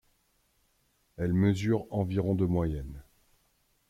Elles 1.17 1.31
mesurent 1.35 1.85
environ 1.91 2.33
de 2.33 2.45
moyenne. 2.47 3.03